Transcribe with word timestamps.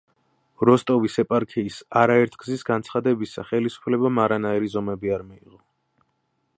როსტოვის 0.67 1.17
ეპარქიის 1.23 1.77
არაერთგზის 2.03 2.65
განცხადებისა, 2.71 3.47
ხელისუფლებამ 3.51 4.19
არანაირი 4.27 4.75
ზომები 4.77 5.17
არ 5.21 5.27
მიიღო. 5.29 5.63